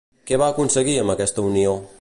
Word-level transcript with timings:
Què 0.29 0.39
va 0.43 0.47
aconseguir 0.53 0.97
amb 1.03 1.15
aquesta 1.17 1.47
unió? 1.53 1.81